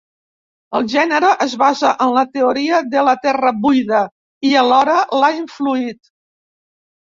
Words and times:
El 0.77 0.87
gènere 0.93 1.29
es 1.45 1.53
basa 1.63 1.91
en 2.07 2.15
la 2.15 2.23
teoria 2.39 2.81
de 2.95 3.05
la 3.09 3.15
Terra 3.27 3.53
buida 3.69 4.03
i, 4.09 4.57
alhora, 4.65 4.99
l'ha 5.23 5.33
influït. 5.41 6.05